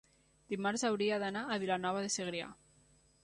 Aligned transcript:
dimarts 0.53 0.85
hauria 0.89 1.19
d'anar 1.25 1.45
a 1.55 1.59
Vilanova 1.65 2.03
de 2.07 2.13
Segrià. 2.17 2.51